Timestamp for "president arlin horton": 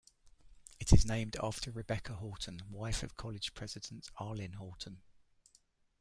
3.53-5.03